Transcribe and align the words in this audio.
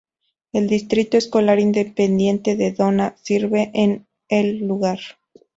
El 0.51 0.67
Distrito 0.67 1.15
Escolar 1.15 1.59
Independiente 1.59 2.55
de 2.55 2.71
Donna 2.71 3.15
sirve 3.21 3.71
a 3.71 4.01
el 4.29 4.67
lugar. 4.67 4.97